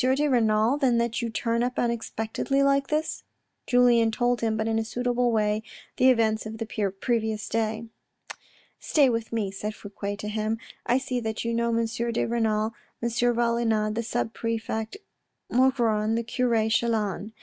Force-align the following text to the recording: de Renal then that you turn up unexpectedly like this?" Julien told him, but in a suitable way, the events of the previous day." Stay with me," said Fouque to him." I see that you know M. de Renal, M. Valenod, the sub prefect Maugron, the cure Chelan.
de 0.15 0.27
Renal 0.27 0.79
then 0.79 0.97
that 0.97 1.21
you 1.21 1.29
turn 1.29 1.61
up 1.61 1.77
unexpectedly 1.77 2.63
like 2.63 2.87
this?" 2.87 3.21
Julien 3.67 4.09
told 4.09 4.41
him, 4.41 4.57
but 4.57 4.67
in 4.67 4.79
a 4.79 4.83
suitable 4.83 5.31
way, 5.31 5.61
the 5.97 6.09
events 6.09 6.47
of 6.47 6.57
the 6.57 6.65
previous 6.65 7.47
day." 7.47 7.85
Stay 8.91 9.11
with 9.11 9.31
me," 9.31 9.51
said 9.51 9.75
Fouque 9.75 10.17
to 10.17 10.27
him." 10.27 10.57
I 10.87 10.97
see 10.97 11.19
that 11.19 11.45
you 11.45 11.53
know 11.53 11.69
M. 11.69 11.85
de 11.85 12.25
Renal, 12.25 12.73
M. 12.99 13.09
Valenod, 13.11 13.93
the 13.93 14.01
sub 14.01 14.33
prefect 14.33 14.97
Maugron, 15.51 16.15
the 16.15 16.23
cure 16.23 16.67
Chelan. 16.67 17.31